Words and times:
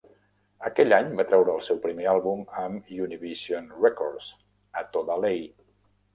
Aquell 0.69 0.95
any, 0.97 1.11
va 1.19 1.25
treure 1.31 1.53
el 1.55 1.61
seu 1.67 1.79
primer 1.83 2.07
àlbum 2.13 2.41
amb 2.63 2.89
Univision 3.09 3.69
Records, 3.87 4.33
"A 4.83 4.85
toda 4.99 5.21
ley". 5.29 5.47